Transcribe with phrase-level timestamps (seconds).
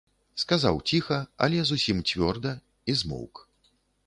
[0.43, 3.45] Сказаў ціха, але зусім цвёрда і змоўк.